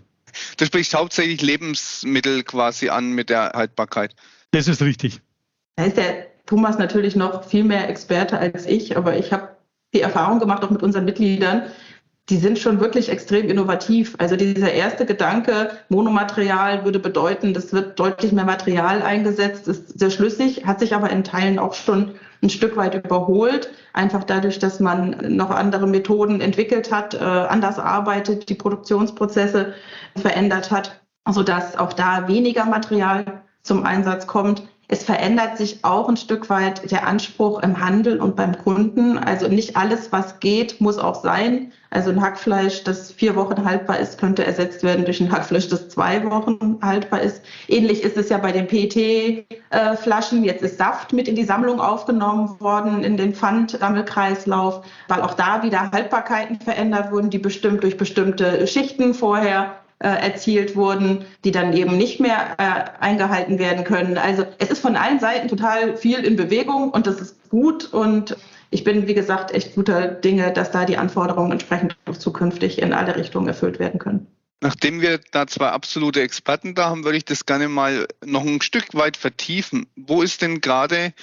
Du 0.57 0.65
sprichst 0.65 0.95
hauptsächlich 0.95 1.43
Lebensmittel 1.43 2.45
quasi 2.45 2.89
an 2.89 3.15
mit 3.15 3.31
der 3.31 3.51
Haltbarkeit. 3.53 4.15
Das 4.53 4.69
ist 4.69 4.81
richtig. 4.81 5.21
Da 5.75 5.87
ist 5.87 5.97
der 5.97 6.29
Thomas 6.47 6.79
natürlich 6.79 7.17
noch 7.17 7.43
viel 7.43 7.65
mehr 7.65 7.89
Experte 7.89 8.39
als 8.39 8.65
ich, 8.67 8.97
aber 8.97 9.19
ich 9.19 9.33
habe 9.33 9.57
die 9.93 10.03
Erfahrung 10.03 10.39
gemacht, 10.39 10.63
auch 10.63 10.71
mit 10.71 10.85
unseren 10.85 11.05
Mitgliedern, 11.05 11.65
die 12.29 12.37
sind 12.37 12.59
schon 12.59 12.81
wirklich 12.81 13.09
extrem 13.09 13.49
innovativ. 13.49 14.15
Also 14.19 14.37
dieser 14.37 14.73
erste 14.73 15.05
Gedanke, 15.05 15.71
Monomaterial 15.89 16.85
würde 16.85 17.01
bedeuten, 17.01 17.55
das 17.55 17.73
wird 17.73 17.99
deutlich 17.99 18.31
mehr 18.31 18.45
Material 18.45 19.03
eingesetzt, 19.03 19.67
ist 19.67 19.99
sehr 19.99 20.11
schlüssig, 20.11 20.65
hat 20.65 20.79
sich 20.79 20.95
aber 20.95 21.11
in 21.11 21.25
Teilen 21.25 21.59
auch 21.59 21.75
schon 21.75 22.13
ein 22.43 22.51
Stück 22.51 22.77
weit 22.77 22.95
überholt. 22.95 23.71
Einfach 23.93 24.23
dadurch, 24.23 24.61
dass 24.61 24.79
man 24.79 25.17
noch 25.29 25.51
andere 25.51 25.87
Methoden 25.89 26.41
entwickelt 26.41 26.93
hat, 26.93 27.15
äh, 27.15 27.19
anders 27.19 27.79
arbeitet, 27.79 28.49
die 28.49 28.55
Produktionsprozesse 28.55 29.75
verändert 30.17 30.71
hat, 30.71 31.01
sodass 31.29 31.77
auch 31.77 31.93
da 31.93 32.29
weniger 32.29 32.65
Material 32.65 33.43
zum 33.63 33.85
Einsatz 33.85 34.27
kommt. 34.27 34.63
Es 34.93 35.05
verändert 35.05 35.57
sich 35.57 35.85
auch 35.85 36.09
ein 36.09 36.17
Stück 36.17 36.51
weit 36.51 36.91
der 36.91 37.07
Anspruch 37.07 37.63
im 37.63 37.79
Handel 37.79 38.21
und 38.21 38.35
beim 38.35 38.59
Kunden. 38.59 39.19
Also 39.19 39.47
nicht 39.47 39.77
alles, 39.77 40.11
was 40.11 40.41
geht, 40.41 40.81
muss 40.81 40.99
auch 40.99 41.23
sein. 41.23 41.71
Also 41.91 42.11
ein 42.11 42.21
Hackfleisch, 42.21 42.83
das 42.83 43.13
vier 43.13 43.37
Wochen 43.37 43.65
haltbar 43.65 44.01
ist, 44.01 44.19
könnte 44.19 44.45
ersetzt 44.45 44.83
werden 44.83 45.05
durch 45.05 45.21
ein 45.21 45.31
Hackfleisch, 45.31 45.69
das 45.69 45.91
zwei 45.91 46.29
Wochen 46.29 46.79
haltbar 46.83 47.21
ist. 47.21 47.41
Ähnlich 47.69 48.03
ist 48.03 48.17
es 48.17 48.31
ja 48.31 48.39
bei 48.39 48.51
den 48.51 48.67
PET-Flaschen. 48.67 50.43
Jetzt 50.43 50.63
ist 50.63 50.79
Saft 50.79 51.13
mit 51.13 51.29
in 51.29 51.37
die 51.37 51.45
Sammlung 51.45 51.81
aufgenommen 51.81 52.59
worden, 52.59 53.05
in 53.05 53.17
den 53.17 53.33
Pfandsammelkreislauf, 53.33 54.85
weil 55.07 55.23
auch 55.23 55.35
da 55.35 55.63
wieder 55.63 55.93
Haltbarkeiten 55.93 56.59
verändert 56.59 57.13
wurden, 57.13 57.31
die 57.31 57.39
bestimmt 57.39 57.85
durch 57.85 57.97
bestimmte 57.97 58.67
Schichten 58.67 59.15
vorher 59.15 59.80
äh, 60.03 60.09
erzielt 60.09 60.77
wurden, 60.77 61.25
die 61.45 61.51
dann 61.51 61.73
eben 61.73 61.97
nicht 61.97 62.21
mehr 62.21 62.57
äh, 62.59 63.03
eingehalten 63.03 63.59
werden 63.59 63.85
können. 63.85 64.19
Also 64.19 64.47
es 64.59 64.71
ist 64.71 64.81
von 64.81 64.97
allen 64.97 65.21
Seiten 65.21 65.49
total 65.49 65.97
viel 65.97 66.21
in 66.21 66.37
Bewegung 66.37 66.91
und 66.91 67.07
das 67.07 67.21
ist 67.21 67.49
gut 67.51 67.93
und 67.93 68.37
ich 68.71 68.85
bin, 68.85 69.07
wie 69.07 69.15
gesagt, 69.15 69.53
echt 69.53 69.75
guter 69.75 70.07
Dinge, 70.09 70.53
dass 70.53 70.71
da 70.71 70.85
die 70.85 70.97
Anforderungen 70.97 71.53
entsprechend 71.53 71.97
auch 72.07 72.17
zukünftig 72.17 72.81
in 72.81 72.93
alle 72.93 73.17
Richtungen 73.17 73.49
erfüllt 73.49 73.79
werden 73.79 73.99
können. 73.99 74.27
Nachdem 74.63 75.01
wir 75.01 75.19
da 75.33 75.47
zwei 75.47 75.69
absolute 75.69 76.21
Experten 76.21 76.75
da 76.75 76.91
haben, 76.91 77.05
würde 77.05 77.17
ich 77.17 77.25
das 77.25 77.47
gerne 77.47 77.69
mal 77.69 78.07
noch 78.25 78.45
ein 78.45 78.61
Stück 78.61 78.95
weit 78.95 79.17
vertiefen. 79.17 79.87
Wo 79.97 80.21
ist 80.21 80.43
denn 80.43 80.61
gerade 80.61 81.15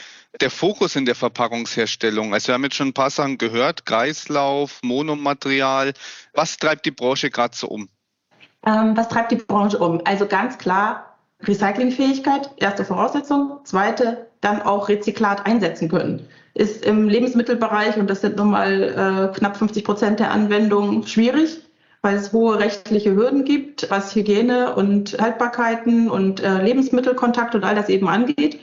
der 0.42 0.50
Fokus 0.50 0.96
in 0.96 1.06
der 1.06 1.14
Verpackungsherstellung? 1.14 2.34
Also 2.34 2.48
wir 2.48 2.56
haben 2.56 2.64
jetzt 2.64 2.76
schon 2.76 2.90
ein 2.90 2.94
paar 2.94 3.12
Sachen 3.12 3.38
gehört, 3.38 3.86
Kreislauf, 3.86 4.80
Monomaterial. 4.82 5.94
Was 6.34 6.58
treibt 6.58 6.86
die 6.88 6.92
Branche 6.92 7.30
gerade 7.30 7.56
so 7.56 7.68
um? 7.68 7.90
Ähm, 8.66 8.98
was 8.98 9.10
treibt 9.10 9.32
die 9.32 9.38
Branche 9.38 9.78
um? 9.78 10.02
Also 10.06 10.26
ganz 10.26 10.58
klar 10.58 11.18
Recyclingfähigkeit, 11.42 12.50
erste 12.58 12.84
Voraussetzung. 12.84 13.60
Zweite, 13.64 14.28
dann 14.42 14.62
auch 14.62 14.90
Rezyklat 14.90 15.46
einsetzen 15.46 15.90
können. 15.90 16.28
Ist 16.54 16.86
im 16.86 17.08
Lebensmittelbereich, 17.08 17.98
und 17.98 18.10
das 18.10 18.22
sind 18.22 18.38
nun 18.38 18.52
mal 18.52 19.32
äh, 19.34 19.38
knapp 19.38 19.58
50 19.58 19.84
Prozent 19.84 20.20
der 20.20 20.32
Anwendungen, 20.32 21.06
schwierig, 21.06 21.62
weil 22.02 22.16
es 22.16 22.34
hohe 22.34 22.60
rechtliche 22.60 23.16
Hürden 23.16 23.44
gibt, 23.44 23.90
was 23.90 24.16
Hygiene 24.16 24.76
und 24.76 25.18
Haltbarkeiten 25.20 26.10
und 26.10 26.42
äh, 26.42 26.62
Lebensmittelkontakt 26.62 27.54
und 27.54 27.64
all 27.64 27.76
das 27.76 27.90
eben 27.90 28.08
angeht. 28.08 28.60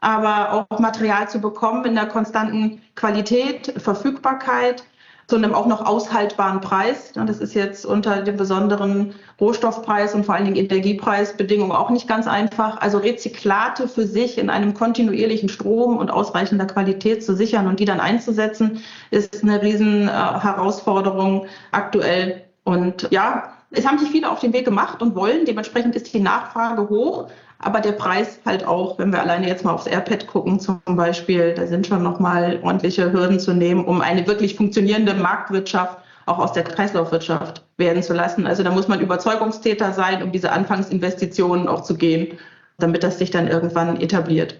Aber 0.00 0.52
auch 0.52 0.78
Material 0.78 1.28
zu 1.28 1.40
bekommen 1.40 1.84
in 1.84 1.94
der 1.94 2.06
konstanten 2.06 2.82
Qualität, 2.94 3.74
Verfügbarkeit, 3.78 4.84
zu 5.28 5.36
einem 5.36 5.54
auch 5.54 5.66
noch 5.66 5.84
aushaltbaren 5.84 6.62
Preis. 6.62 7.12
Das 7.12 7.38
ist 7.38 7.54
jetzt 7.54 7.84
unter 7.84 8.22
dem 8.22 8.38
besonderen 8.38 9.14
Rohstoffpreis 9.38 10.14
und 10.14 10.24
vor 10.24 10.34
allen 10.34 10.46
Dingen 10.46 10.56
Energiepreisbedingungen 10.56 11.76
auch 11.76 11.90
nicht 11.90 12.08
ganz 12.08 12.26
einfach. 12.26 12.80
Also 12.80 12.96
Rezyklate 12.96 13.88
für 13.88 14.06
sich 14.06 14.38
in 14.38 14.48
einem 14.48 14.72
kontinuierlichen 14.72 15.50
Strom 15.50 15.98
und 15.98 16.10
ausreichender 16.10 16.64
Qualität 16.64 17.22
zu 17.22 17.36
sichern 17.36 17.66
und 17.66 17.78
die 17.78 17.84
dann 17.84 18.00
einzusetzen, 18.00 18.82
ist 19.10 19.42
eine 19.42 19.60
riesen 19.60 20.08
äh, 20.08 20.10
aktuell. 21.72 22.44
Und 22.64 23.08
ja, 23.10 23.57
es 23.70 23.86
haben 23.86 23.98
sich 23.98 24.10
viele 24.10 24.30
auf 24.30 24.40
den 24.40 24.52
Weg 24.52 24.64
gemacht 24.64 25.02
und 25.02 25.14
wollen. 25.14 25.44
Dementsprechend 25.44 25.94
ist 25.94 26.12
die 26.12 26.20
Nachfrage 26.20 26.88
hoch 26.88 27.28
aber 27.58 27.80
der 27.80 27.92
Preis 27.92 28.38
halt 28.46 28.64
auch, 28.64 28.98
wenn 28.98 29.12
wir 29.12 29.20
alleine 29.20 29.48
jetzt 29.48 29.64
mal 29.64 29.72
aufs 29.72 29.86
AirPad 29.86 30.26
gucken 30.28 30.60
zum 30.60 30.80
Beispiel, 30.84 31.54
da 31.54 31.66
sind 31.66 31.86
schon 31.86 32.02
nochmal 32.02 32.60
ordentliche 32.62 33.12
Hürden 33.12 33.40
zu 33.40 33.52
nehmen, 33.52 33.84
um 33.84 34.00
eine 34.00 34.26
wirklich 34.26 34.54
funktionierende 34.54 35.14
Marktwirtschaft 35.14 35.98
auch 36.26 36.38
aus 36.38 36.52
der 36.52 36.62
Kreislaufwirtschaft 36.62 37.64
werden 37.78 38.02
zu 38.02 38.12
lassen. 38.12 38.46
Also 38.46 38.62
da 38.62 38.70
muss 38.70 38.86
man 38.86 39.00
Überzeugungstäter 39.00 39.92
sein, 39.92 40.22
um 40.22 40.30
diese 40.30 40.52
Anfangsinvestitionen 40.52 41.66
auch 41.68 41.82
zu 41.82 41.96
gehen, 41.96 42.38
damit 42.78 43.02
das 43.02 43.18
sich 43.18 43.30
dann 43.30 43.48
irgendwann 43.48 44.00
etabliert. 44.00 44.56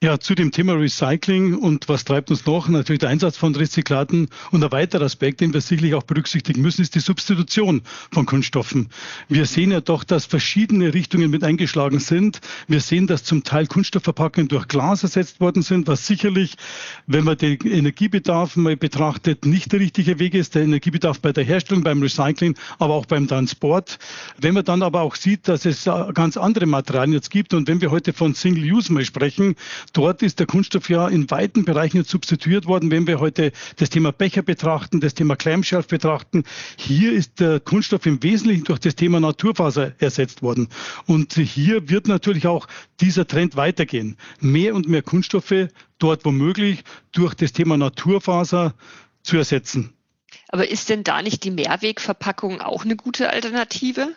Ja, 0.00 0.20
zu 0.20 0.36
dem 0.36 0.52
Thema 0.52 0.74
Recycling 0.74 1.54
und 1.54 1.88
was 1.88 2.04
treibt 2.04 2.30
uns 2.30 2.46
noch? 2.46 2.68
Natürlich 2.68 3.00
der 3.00 3.08
Einsatz 3.08 3.36
von 3.36 3.52
Rezyklaten 3.56 4.28
und 4.52 4.62
ein 4.62 4.70
weiterer 4.70 5.04
Aspekt, 5.04 5.40
den 5.40 5.52
wir 5.52 5.60
sicherlich 5.60 5.94
auch 5.94 6.04
berücksichtigen 6.04 6.62
müssen, 6.62 6.82
ist 6.82 6.94
die 6.94 7.00
Substitution 7.00 7.82
von 8.12 8.24
Kunststoffen. 8.24 8.90
Wir 9.28 9.44
sehen 9.44 9.72
ja 9.72 9.80
doch, 9.80 10.04
dass 10.04 10.24
verschiedene 10.24 10.94
Richtungen 10.94 11.32
mit 11.32 11.42
eingeschlagen 11.42 11.98
sind. 11.98 12.40
Wir 12.68 12.78
sehen, 12.78 13.08
dass 13.08 13.24
zum 13.24 13.42
Teil 13.42 13.66
Kunststoffverpackungen 13.66 14.46
durch 14.46 14.68
Glas 14.68 15.02
ersetzt 15.02 15.40
worden 15.40 15.62
sind, 15.62 15.88
was 15.88 16.06
sicherlich, 16.06 16.54
wenn 17.08 17.24
man 17.24 17.36
den 17.36 17.58
Energiebedarf 17.60 18.54
mal 18.54 18.76
betrachtet, 18.76 19.46
nicht 19.46 19.72
der 19.72 19.80
richtige 19.80 20.20
Weg 20.20 20.34
ist. 20.34 20.54
Der 20.54 20.62
Energiebedarf 20.62 21.18
bei 21.18 21.32
der 21.32 21.42
Herstellung, 21.42 21.82
beim 21.82 22.00
Recycling, 22.00 22.54
aber 22.78 22.94
auch 22.94 23.06
beim 23.06 23.26
Transport. 23.26 23.98
Wenn 24.40 24.54
man 24.54 24.64
dann 24.64 24.84
aber 24.84 25.00
auch 25.00 25.16
sieht, 25.16 25.48
dass 25.48 25.66
es 25.66 25.86
ganz 26.14 26.36
andere 26.36 26.66
Materialien 26.66 27.14
jetzt 27.14 27.32
gibt 27.32 27.52
und 27.52 27.66
wenn 27.66 27.80
wir 27.80 27.90
heute 27.90 28.12
von 28.12 28.36
Single 28.36 28.62
Use 28.62 28.92
mal 28.92 29.04
sprechen, 29.04 29.56
Dort 29.92 30.22
ist 30.22 30.38
der 30.38 30.46
Kunststoff 30.46 30.88
ja 30.88 31.08
in 31.08 31.30
weiten 31.30 31.64
Bereichen 31.64 32.04
substituiert 32.04 32.66
worden. 32.66 32.90
Wenn 32.90 33.06
wir 33.06 33.20
heute 33.20 33.52
das 33.76 33.90
Thema 33.90 34.12
Becher 34.12 34.42
betrachten, 34.42 35.00
das 35.00 35.14
Thema 35.14 35.36
Clamshell 35.36 35.82
betrachten, 35.82 36.44
hier 36.76 37.12
ist 37.12 37.40
der 37.40 37.60
Kunststoff 37.60 38.06
im 38.06 38.22
Wesentlichen 38.22 38.64
durch 38.64 38.78
das 38.78 38.94
Thema 38.94 39.20
Naturfaser 39.20 39.92
ersetzt 39.98 40.42
worden. 40.42 40.68
Und 41.06 41.34
hier 41.34 41.88
wird 41.88 42.08
natürlich 42.08 42.46
auch 42.46 42.66
dieser 43.00 43.26
Trend 43.26 43.56
weitergehen. 43.56 44.16
Mehr 44.40 44.74
und 44.74 44.88
mehr 44.88 45.02
Kunststoffe 45.02 45.68
dort 45.98 46.24
womöglich 46.24 46.84
durch 47.12 47.34
das 47.34 47.52
Thema 47.52 47.76
Naturfaser 47.76 48.74
zu 49.22 49.36
ersetzen. 49.36 49.92
Aber 50.48 50.70
ist 50.70 50.88
denn 50.88 51.04
da 51.04 51.22
nicht 51.22 51.44
die 51.44 51.50
Mehrwegverpackung 51.50 52.60
auch 52.60 52.84
eine 52.84 52.96
gute 52.96 53.30
Alternative? 53.30 54.14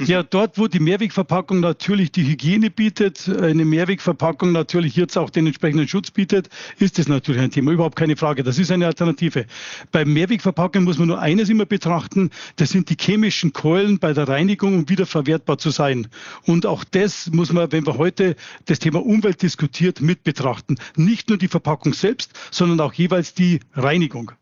Ja, 0.00 0.22
dort, 0.22 0.58
wo 0.58 0.66
die 0.66 0.80
Mehrwegverpackung 0.80 1.60
natürlich 1.60 2.10
die 2.10 2.26
Hygiene 2.26 2.70
bietet, 2.70 3.28
eine 3.28 3.64
Mehrwegverpackung 3.64 4.50
natürlich 4.50 4.96
jetzt 4.96 5.16
auch 5.16 5.30
den 5.30 5.46
entsprechenden 5.46 5.86
Schutz 5.86 6.10
bietet, 6.10 6.48
ist 6.78 6.98
das 6.98 7.06
natürlich 7.08 7.40
ein 7.40 7.50
Thema. 7.50 7.70
Überhaupt 7.70 7.96
keine 7.96 8.16
Frage. 8.16 8.42
Das 8.42 8.58
ist 8.58 8.70
eine 8.72 8.86
Alternative. 8.86 9.46
Bei 9.92 10.04
Mehrwegverpackungen 10.04 10.84
muss 10.84 10.98
man 10.98 11.08
nur 11.08 11.20
eines 11.20 11.48
immer 11.48 11.66
betrachten. 11.66 12.30
Das 12.56 12.70
sind 12.70 12.90
die 12.90 12.96
chemischen 13.00 13.52
Keulen 13.52 13.98
bei 14.00 14.12
der 14.12 14.28
Reinigung, 14.28 14.74
um 14.74 14.88
wieder 14.88 15.06
verwertbar 15.06 15.58
zu 15.58 15.70
sein. 15.70 16.08
Und 16.44 16.66
auch 16.66 16.82
das 16.82 17.30
muss 17.32 17.52
man, 17.52 17.70
wenn 17.70 17.86
wir 17.86 17.96
heute 17.96 18.34
das 18.66 18.80
Thema 18.80 19.04
Umwelt 19.04 19.40
diskutiert, 19.40 20.00
mit 20.00 20.24
betrachten. 20.24 20.76
Nicht 20.96 21.28
nur 21.28 21.38
die 21.38 21.48
Verpackung 21.48 21.94
selbst, 21.94 22.32
sondern 22.50 22.80
auch 22.80 22.92
jeweils 22.92 23.34
die 23.34 23.60
Reinigung. 23.74 24.32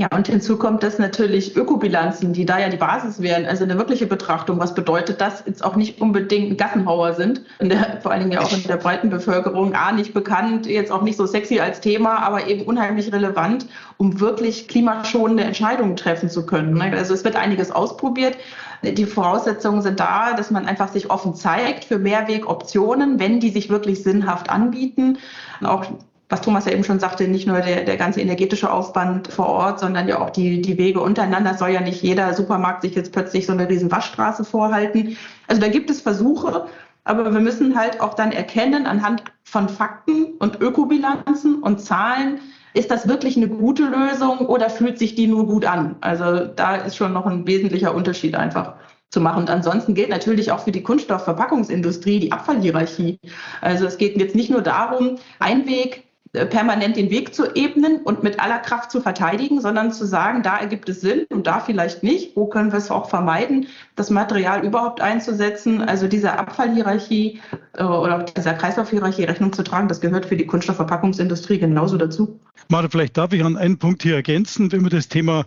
Ja, 0.00 0.08
und 0.16 0.26
hinzu 0.26 0.56
kommt, 0.56 0.82
dass 0.82 0.98
natürlich 0.98 1.54
Ökobilanzen, 1.54 2.32
die 2.32 2.46
da 2.46 2.58
ja 2.58 2.70
die 2.70 2.78
Basis 2.78 3.20
wären, 3.20 3.44
also 3.44 3.64
eine 3.64 3.76
wirkliche 3.76 4.06
Betrachtung, 4.06 4.58
was 4.58 4.74
bedeutet 4.74 5.20
das, 5.20 5.44
jetzt 5.46 5.62
auch 5.62 5.76
nicht 5.76 6.00
unbedingt 6.00 6.56
Gassenhauer 6.56 7.12
sind, 7.12 7.42
der, 7.60 8.00
vor 8.00 8.10
allen 8.10 8.22
Dingen 8.22 8.32
ja 8.32 8.40
auch 8.40 8.52
in 8.52 8.62
der 8.64 8.78
breiten 8.78 9.10
Bevölkerung, 9.10 9.74
A, 9.74 9.92
nicht 9.92 10.14
bekannt, 10.14 10.66
jetzt 10.66 10.90
auch 10.90 11.02
nicht 11.02 11.16
so 11.16 11.26
sexy 11.26 11.60
als 11.60 11.80
Thema, 11.80 12.16
aber 12.22 12.46
eben 12.46 12.62
unheimlich 12.62 13.12
relevant, 13.12 13.66
um 13.98 14.18
wirklich 14.18 14.66
klimaschonende 14.66 15.44
Entscheidungen 15.44 15.94
treffen 15.94 16.30
zu 16.30 16.46
können. 16.46 16.72
Ne? 16.72 16.90
Also 16.96 17.12
es 17.12 17.22
wird 17.22 17.36
einiges 17.36 17.70
ausprobiert. 17.70 18.38
Die 18.82 19.06
Voraussetzungen 19.06 19.82
sind 19.82 20.00
da, 20.00 20.32
dass 20.32 20.50
man 20.50 20.66
einfach 20.66 20.88
sich 20.88 21.10
offen 21.10 21.34
zeigt 21.34 21.84
für 21.84 21.98
Mehrwegoptionen, 21.98 23.20
wenn 23.20 23.40
die 23.40 23.50
sich 23.50 23.68
wirklich 23.68 24.02
sinnhaft 24.02 24.48
anbieten. 24.48 25.18
Auch 25.62 25.84
was 26.32 26.40
Thomas 26.40 26.64
ja 26.64 26.72
eben 26.72 26.82
schon 26.82 26.98
sagte, 26.98 27.28
nicht 27.28 27.46
nur 27.46 27.60
der, 27.60 27.84
der 27.84 27.98
ganze 27.98 28.22
energetische 28.22 28.72
Aufwand 28.72 29.28
vor 29.28 29.48
Ort, 29.48 29.80
sondern 29.80 30.08
ja 30.08 30.18
auch 30.18 30.30
die, 30.30 30.62
die 30.62 30.78
Wege 30.78 30.98
untereinander. 30.98 31.58
soll 31.58 31.68
ja 31.68 31.82
nicht 31.82 32.02
jeder 32.02 32.32
Supermarkt 32.32 32.80
sich 32.80 32.94
jetzt 32.94 33.12
plötzlich 33.12 33.44
so 33.44 33.52
eine 33.52 33.68
riesen 33.68 33.92
Waschstraße 33.92 34.42
vorhalten. 34.42 35.18
Also 35.46 35.60
da 35.60 35.68
gibt 35.68 35.90
es 35.90 36.00
Versuche, 36.00 36.68
aber 37.04 37.30
wir 37.34 37.40
müssen 37.40 37.78
halt 37.78 38.00
auch 38.00 38.14
dann 38.14 38.32
erkennen 38.32 38.86
anhand 38.86 39.24
von 39.44 39.68
Fakten 39.68 40.32
und 40.38 40.58
Ökobilanzen 40.62 41.62
und 41.62 41.82
Zahlen, 41.82 42.40
ist 42.72 42.90
das 42.90 43.06
wirklich 43.06 43.36
eine 43.36 43.48
gute 43.48 43.84
Lösung 43.84 44.46
oder 44.46 44.70
fühlt 44.70 44.98
sich 44.98 45.14
die 45.14 45.26
nur 45.26 45.46
gut 45.46 45.66
an? 45.66 45.96
Also 46.00 46.46
da 46.46 46.76
ist 46.76 46.96
schon 46.96 47.12
noch 47.12 47.26
ein 47.26 47.46
wesentlicher 47.46 47.94
Unterschied 47.94 48.36
einfach 48.36 48.76
zu 49.10 49.20
machen. 49.20 49.40
Und 49.42 49.50
ansonsten 49.50 49.92
gilt 49.92 50.08
natürlich 50.08 50.50
auch 50.50 50.60
für 50.60 50.72
die 50.72 50.82
Kunststoffverpackungsindustrie 50.82 52.20
die 52.20 52.32
Abfallhierarchie. 52.32 53.18
Also 53.60 53.84
es 53.84 53.98
geht 53.98 54.16
jetzt 54.16 54.34
nicht 54.34 54.48
nur 54.48 54.62
darum, 54.62 55.18
Einweg 55.38 56.04
permanent 56.32 56.96
den 56.96 57.10
Weg 57.10 57.34
zu 57.34 57.54
ebnen 57.54 57.98
und 58.02 58.22
mit 58.22 58.40
aller 58.40 58.58
Kraft 58.58 58.90
zu 58.90 59.02
verteidigen, 59.02 59.60
sondern 59.60 59.92
zu 59.92 60.06
sagen, 60.06 60.42
da 60.42 60.58
ergibt 60.58 60.88
es 60.88 61.02
Sinn 61.02 61.26
und 61.30 61.46
da 61.46 61.60
vielleicht 61.60 62.02
nicht. 62.02 62.36
Wo 62.36 62.46
können 62.46 62.72
wir 62.72 62.78
es 62.78 62.90
auch 62.90 63.10
vermeiden, 63.10 63.66
das 63.96 64.10
Material 64.10 64.64
überhaupt 64.64 65.00
einzusetzen? 65.00 65.82
Also 65.82 66.08
dieser 66.08 66.38
Abfallhierarchie 66.38 67.40
äh, 67.74 67.84
oder 67.84 68.22
dieser 68.22 68.54
Kreislaufhierarchie 68.54 69.24
Rechnung 69.24 69.52
zu 69.52 69.62
tragen, 69.62 69.88
das 69.88 70.00
gehört 70.00 70.26
für 70.26 70.36
die 70.36 70.46
Kunststoffverpackungsindustrie 70.46 71.58
genauso 71.58 71.96
dazu. 71.96 72.40
Mara, 72.68 72.88
vielleicht 72.88 73.16
darf 73.16 73.32
ich 73.32 73.44
an 73.44 73.56
einen 73.56 73.78
Punkt 73.78 74.02
hier 74.02 74.14
ergänzen, 74.14 74.70
wenn 74.72 74.82
wir 74.82 74.90
das 74.90 75.08
Thema 75.08 75.44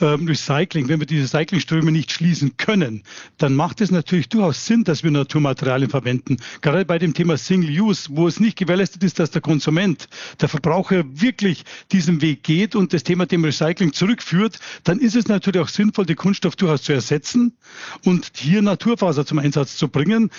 ähm, 0.00 0.26
Recycling, 0.26 0.88
wenn 0.88 1.00
wir 1.00 1.06
diese 1.06 1.22
Recyclingströme 1.22 1.90
nicht 1.90 2.12
schließen 2.12 2.56
können, 2.56 3.02
dann 3.38 3.54
macht 3.54 3.80
es 3.80 3.90
natürlich 3.90 4.28
durchaus 4.28 4.66
Sinn, 4.66 4.84
dass 4.84 5.02
wir 5.02 5.10
Naturmaterialien 5.10 5.90
verwenden. 5.90 6.36
Gerade 6.60 6.84
bei 6.84 6.98
dem 6.98 7.14
Thema 7.14 7.36
Single 7.36 7.70
Use, 7.70 8.08
wo 8.12 8.28
es 8.28 8.38
nicht 8.38 8.58
gewährleistet 8.58 9.02
ist, 9.02 9.18
dass 9.18 9.30
der 9.30 9.40
Konsument, 9.40 10.08
der 10.40 10.48
Verbraucher 10.48 11.04
wirklich 11.08 11.64
diesen 11.90 12.20
Weg 12.20 12.44
geht 12.44 12.76
und 12.76 12.92
das 12.92 13.02
Thema 13.02 13.26
dem 13.26 13.44
Recycling 13.44 13.92
zurückführt, 13.92 14.58
dann 14.84 14.98
ist 14.98 15.16
es 15.16 15.26
natürlich 15.26 15.62
auch 15.62 15.68
sinnvoll, 15.68 16.06
die 16.06 16.14
Kunststoff 16.14 16.54
durchaus 16.54 16.82
zu 16.82 16.92
ersetzen 16.92 17.56
und 18.04 18.30
hier 18.34 18.62
Naturfaser 18.62 19.26
zum 19.26 19.38
Einsatz 19.38 19.76
zu 19.76 19.88
bringen, 19.88 20.30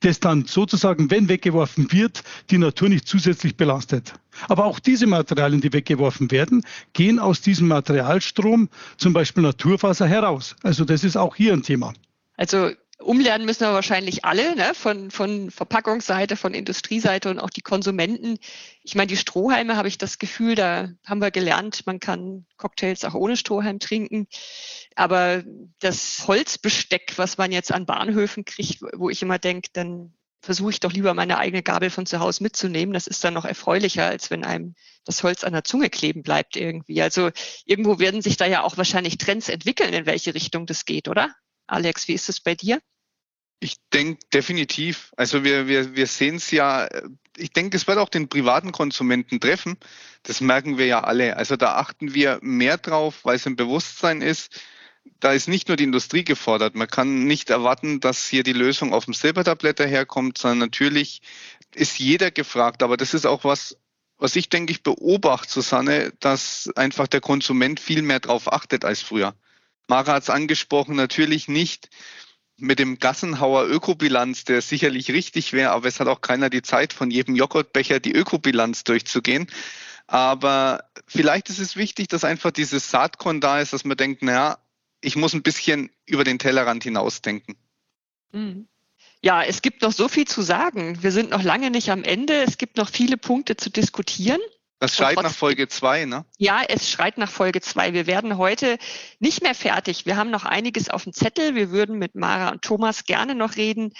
das 0.00 0.20
dann 0.20 0.44
sozusagen, 0.44 1.10
wenn 1.10 1.28
weggeworfen 1.28 1.90
wird, 1.90 2.22
die 2.50 2.58
Natur 2.58 2.88
nicht 2.88 3.08
zusätzlich 3.08 3.56
belastet. 3.56 4.14
Aber 4.48 4.66
auch 4.66 4.78
diese 4.78 5.06
Materialien, 5.06 5.60
die 5.60 5.72
weggeworfen 5.72 6.30
werden, 6.30 6.64
gehen 6.92 7.18
aus 7.18 7.40
diesem 7.40 7.68
Materialstrom, 7.68 8.68
zum 8.96 9.12
Beispiel 9.12 9.42
Naturfaser, 9.42 10.06
heraus. 10.06 10.56
Also 10.62 10.84
das 10.84 11.04
ist 11.04 11.16
auch 11.16 11.36
hier 11.36 11.52
ein 11.52 11.62
Thema. 11.62 11.94
Also 12.36 12.70
umlernen 13.00 13.46
müssen 13.46 13.66
wir 13.66 13.72
wahrscheinlich 13.72 14.24
alle, 14.24 14.54
ne? 14.56 14.72
von, 14.74 15.10
von 15.10 15.50
Verpackungsseite, 15.50 16.36
von 16.36 16.54
Industrieseite 16.54 17.30
und 17.30 17.38
auch 17.38 17.50
die 17.50 17.60
Konsumenten. 17.60 18.38
Ich 18.82 18.94
meine, 18.94 19.08
die 19.08 19.16
Strohhalme 19.16 19.76
habe 19.76 19.88
ich 19.88 19.98
das 19.98 20.18
Gefühl, 20.18 20.54
da 20.54 20.90
haben 21.04 21.20
wir 21.20 21.30
gelernt, 21.30 21.86
man 21.86 22.00
kann 22.00 22.46
Cocktails 22.56 23.04
auch 23.04 23.14
ohne 23.14 23.36
Strohhalm 23.36 23.78
trinken. 23.80 24.26
Aber 24.94 25.42
das 25.80 26.24
Holzbesteck, 26.26 27.14
was 27.16 27.36
man 27.38 27.52
jetzt 27.52 27.72
an 27.72 27.86
Bahnhöfen 27.86 28.44
kriegt, 28.44 28.82
wo 28.94 29.10
ich 29.10 29.22
immer 29.22 29.38
denke, 29.38 29.70
dann 29.72 30.14
versuche 30.40 30.70
ich 30.70 30.80
doch 30.80 30.92
lieber 30.92 31.14
meine 31.14 31.38
eigene 31.38 31.62
Gabel 31.62 31.90
von 31.90 32.06
zu 32.06 32.20
Hause 32.20 32.42
mitzunehmen. 32.42 32.92
Das 32.92 33.06
ist 33.06 33.24
dann 33.24 33.34
noch 33.34 33.46
erfreulicher, 33.46 34.06
als 34.06 34.30
wenn 34.30 34.44
einem 34.44 34.74
das 35.04 35.22
Holz 35.22 35.42
an 35.42 35.54
der 35.54 35.64
Zunge 35.64 35.90
kleben 35.90 36.22
bleibt 36.22 36.56
irgendwie. 36.56 37.02
Also 37.02 37.30
irgendwo 37.64 37.98
werden 37.98 38.22
sich 38.22 38.36
da 38.36 38.46
ja 38.46 38.62
auch 38.62 38.76
wahrscheinlich 38.76 39.18
Trends 39.18 39.48
entwickeln, 39.48 39.92
in 39.94 40.06
welche 40.06 40.34
Richtung 40.34 40.66
das 40.66 40.84
geht, 40.84 41.08
oder? 41.08 41.34
Alex, 41.66 42.08
wie 42.08 42.14
ist 42.14 42.28
es 42.28 42.40
bei 42.40 42.54
dir? 42.54 42.80
Ich 43.60 43.76
denke 43.92 44.20
definitiv. 44.32 45.12
Also 45.16 45.44
wir, 45.44 45.66
wir, 45.66 45.96
wir 45.96 46.06
sehen 46.06 46.36
es 46.36 46.50
ja, 46.50 46.88
ich 47.36 47.50
denke, 47.52 47.76
es 47.76 47.86
wird 47.86 47.98
auch 47.98 48.08
den 48.08 48.28
privaten 48.28 48.72
Konsumenten 48.72 49.40
treffen. 49.40 49.78
Das 50.22 50.40
merken 50.40 50.76
wir 50.76 50.86
ja 50.86 51.02
alle. 51.02 51.36
Also 51.36 51.56
da 51.56 51.76
achten 51.76 52.14
wir 52.14 52.38
mehr 52.42 52.76
drauf, 52.76 53.24
weil 53.24 53.36
es 53.36 53.46
im 53.46 53.56
Bewusstsein 53.56 54.20
ist. 54.20 54.60
Da 55.20 55.32
ist 55.32 55.48
nicht 55.48 55.68
nur 55.68 55.76
die 55.76 55.84
Industrie 55.84 56.24
gefordert. 56.24 56.74
Man 56.74 56.88
kann 56.88 57.24
nicht 57.24 57.50
erwarten, 57.50 58.00
dass 58.00 58.26
hier 58.26 58.42
die 58.42 58.52
Lösung 58.52 58.92
auf 58.92 59.06
dem 59.06 59.14
Silbertablett 59.14 59.80
daherkommt, 59.80 60.38
sondern 60.38 60.58
natürlich 60.58 61.22
ist 61.74 61.98
jeder 61.98 62.30
gefragt. 62.30 62.82
Aber 62.82 62.96
das 62.96 63.14
ist 63.14 63.26
auch 63.26 63.44
was, 63.44 63.78
was 64.18 64.36
ich 64.36 64.48
denke, 64.48 64.72
ich 64.72 64.82
beobachte, 64.82 65.50
Susanne, 65.50 66.12
dass 66.20 66.70
einfach 66.76 67.06
der 67.06 67.20
Konsument 67.20 67.80
viel 67.80 68.02
mehr 68.02 68.20
drauf 68.20 68.52
achtet 68.52 68.84
als 68.84 69.00
früher. 69.00 69.34
Mara 69.88 70.14
hat 70.14 70.22
es 70.24 70.30
angesprochen, 70.30 70.96
natürlich 70.96 71.48
nicht 71.48 71.90
mit 72.56 72.78
dem 72.78 72.98
Gassenhauer 72.98 73.66
Ökobilanz, 73.66 74.44
der 74.44 74.62
sicherlich 74.62 75.10
richtig 75.10 75.52
wäre, 75.52 75.72
aber 75.72 75.88
es 75.88 76.00
hat 76.00 76.08
auch 76.08 76.20
keiner 76.20 76.50
die 76.50 76.62
Zeit, 76.62 76.92
von 76.92 77.10
jedem 77.10 77.34
Joghurtbecher 77.34 78.00
die 78.00 78.12
Ökobilanz 78.12 78.84
durchzugehen. 78.84 79.48
Aber 80.06 80.84
vielleicht 81.06 81.48
ist 81.48 81.58
es 81.58 81.76
wichtig, 81.76 82.08
dass 82.08 82.24
einfach 82.24 82.50
dieses 82.50 82.90
Saatkorn 82.90 83.40
da 83.40 83.60
ist, 83.60 83.72
dass 83.72 83.84
man 83.84 83.96
denkt, 83.96 84.22
naja, 84.22 84.58
ich 85.00 85.16
muss 85.16 85.34
ein 85.34 85.42
bisschen 85.42 85.90
über 86.06 86.24
den 86.24 86.38
Tellerrand 86.38 86.84
hinausdenken. 86.84 87.56
Mhm. 88.32 88.68
Ja, 89.22 89.42
es 89.42 89.62
gibt 89.62 89.82
noch 89.82 89.92
so 89.92 90.08
viel 90.08 90.26
zu 90.26 90.42
sagen. 90.42 91.02
Wir 91.02 91.10
sind 91.10 91.30
noch 91.30 91.42
lange 91.42 91.70
nicht 91.70 91.90
am 91.90 92.04
Ende. 92.04 92.42
Es 92.42 92.58
gibt 92.58 92.76
noch 92.76 92.90
viele 92.90 93.16
Punkte 93.16 93.56
zu 93.56 93.70
diskutieren. 93.70 94.40
Das 94.84 94.96
schreit 94.96 95.22
nach 95.22 95.32
Folge 95.32 95.66
zwei, 95.66 96.04
ne? 96.04 96.26
Ja, 96.36 96.60
es 96.68 96.90
schreit 96.90 97.16
nach 97.16 97.30
Folge 97.30 97.62
zwei. 97.62 97.94
Wir 97.94 98.06
werden 98.06 98.36
heute 98.36 98.76
nicht 99.18 99.42
mehr 99.42 99.54
fertig. 99.54 100.04
Wir 100.04 100.16
haben 100.16 100.30
noch 100.30 100.44
einiges 100.44 100.90
auf 100.90 101.04
dem 101.04 101.14
Zettel. 101.14 101.54
Wir 101.54 101.70
würden 101.70 101.98
mit 101.98 102.14
Mara 102.14 102.50
und 102.50 102.60
Thomas 102.60 103.06
gerne 103.06 103.34
noch 103.34 103.56
reden 103.56 103.94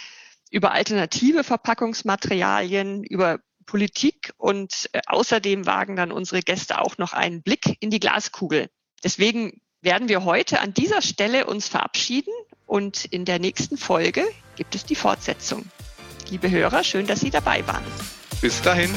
über 0.50 0.72
alternative 0.72 1.42
Verpackungsmaterialien, 1.42 3.02
über 3.02 3.38
Politik 3.64 4.34
und 4.36 4.90
äh, 4.92 5.00
außerdem 5.06 5.64
wagen 5.64 5.96
dann 5.96 6.12
unsere 6.12 6.42
Gäste 6.42 6.78
auch 6.78 6.98
noch 6.98 7.14
einen 7.14 7.42
Blick 7.42 7.78
in 7.80 7.88
die 7.88 7.98
Glaskugel. 7.98 8.68
Deswegen 9.02 9.62
werden 9.80 10.10
wir 10.10 10.24
heute 10.24 10.60
an 10.60 10.74
dieser 10.74 11.00
Stelle 11.00 11.46
uns 11.46 11.66
verabschieden 11.66 12.32
und 12.66 13.06
in 13.06 13.24
der 13.24 13.38
nächsten 13.38 13.78
Folge 13.78 14.22
gibt 14.56 14.74
es 14.74 14.84
die 14.84 14.96
Fortsetzung. 14.96 15.64
Liebe 16.28 16.50
Hörer, 16.50 16.84
schön, 16.84 17.06
dass 17.06 17.20
Sie 17.20 17.30
dabei 17.30 17.66
waren. 17.66 17.84
Bis 18.42 18.60
dahin. 18.60 18.90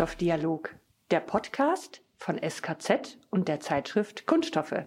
Kunststoffdialog, 0.00 0.74
der 1.10 1.20
Podcast 1.20 2.00
von 2.16 2.40
SKZ 2.42 3.18
und 3.28 3.48
der 3.48 3.60
Zeitschrift 3.60 4.26
Kunststoffe. 4.26 4.86